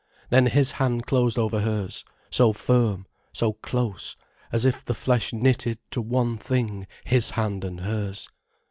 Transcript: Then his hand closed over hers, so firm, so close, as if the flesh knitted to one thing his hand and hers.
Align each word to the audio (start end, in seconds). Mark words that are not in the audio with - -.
Then 0.31 0.47
his 0.47 0.71
hand 0.71 1.05
closed 1.05 1.37
over 1.37 1.59
hers, 1.59 2.03
so 2.31 2.53
firm, 2.53 3.05
so 3.33 3.53
close, 3.53 4.15
as 4.51 4.65
if 4.65 4.83
the 4.83 4.95
flesh 4.95 5.31
knitted 5.31 5.77
to 5.91 6.01
one 6.01 6.39
thing 6.39 6.87
his 7.03 7.29
hand 7.29 7.63
and 7.63 7.81
hers. 7.81 8.27